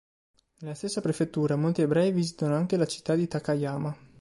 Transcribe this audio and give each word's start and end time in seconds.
Nella 0.61 0.73
stessa 0.73 0.99
prefettura, 0.99 1.55
molti 1.55 1.83
ebrei 1.83 2.11
visitano 2.11 2.55
anche 2.55 2.75
la 2.75 2.87
città 2.87 3.13
di 3.13 3.27
Takayama. 3.27 3.95